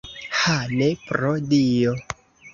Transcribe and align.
Ha, 0.37 0.55
ne, 0.79 0.87
pro 1.11 1.35
Dio! 1.53 1.95